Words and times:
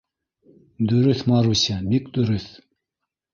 —Дөрөҫ, 0.93 1.21
Маруся, 1.33 1.77
бик 1.93 2.09
дөрөҫ. 2.17 2.49